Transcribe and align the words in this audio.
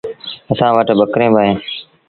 اسآݩ 0.51 0.73
وٽ 0.75 0.87
ٻڪريݩ 0.99 1.33
با 1.33 1.41
اوهيݩ۔ 1.43 1.57